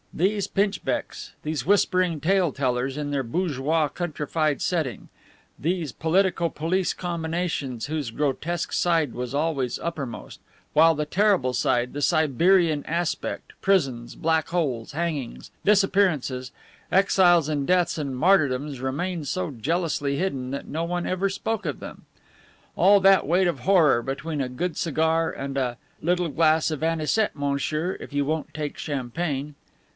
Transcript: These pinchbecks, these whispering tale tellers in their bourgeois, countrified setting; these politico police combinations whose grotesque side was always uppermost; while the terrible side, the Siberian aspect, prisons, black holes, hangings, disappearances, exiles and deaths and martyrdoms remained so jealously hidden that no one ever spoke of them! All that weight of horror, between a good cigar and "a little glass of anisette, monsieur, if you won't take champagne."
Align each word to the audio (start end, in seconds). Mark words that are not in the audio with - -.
These 0.13 0.47
pinchbecks, 0.47 1.33
these 1.43 1.65
whispering 1.65 2.19
tale 2.19 2.51
tellers 2.51 2.97
in 2.97 3.11
their 3.11 3.23
bourgeois, 3.23 3.87
countrified 3.87 4.61
setting; 4.61 5.07
these 5.57 5.91
politico 5.91 6.49
police 6.49 6.91
combinations 6.93 7.85
whose 7.85 8.09
grotesque 8.09 8.73
side 8.73 9.13
was 9.13 9.33
always 9.35 9.77
uppermost; 9.79 10.41
while 10.73 10.95
the 10.95 11.05
terrible 11.05 11.53
side, 11.53 11.93
the 11.93 12.01
Siberian 12.01 12.83
aspect, 12.87 13.53
prisons, 13.61 14.15
black 14.15 14.49
holes, 14.49 14.93
hangings, 14.93 15.51
disappearances, 15.63 16.51
exiles 16.91 17.47
and 17.47 17.65
deaths 17.67 17.97
and 17.99 18.17
martyrdoms 18.17 18.81
remained 18.81 19.27
so 19.27 19.51
jealously 19.51 20.17
hidden 20.17 20.49
that 20.51 20.67
no 20.67 20.83
one 20.83 21.05
ever 21.05 21.29
spoke 21.29 21.65
of 21.65 21.79
them! 21.79 22.05
All 22.75 22.99
that 23.01 23.27
weight 23.27 23.47
of 23.47 23.61
horror, 23.61 24.01
between 24.01 24.41
a 24.41 24.49
good 24.49 24.77
cigar 24.77 25.31
and 25.31 25.55
"a 25.57 25.77
little 26.01 26.29
glass 26.29 26.69
of 26.71 26.83
anisette, 26.83 27.35
monsieur, 27.35 27.95
if 28.01 28.11
you 28.11 28.25
won't 28.25 28.53
take 28.53 28.79
champagne." 28.79 29.53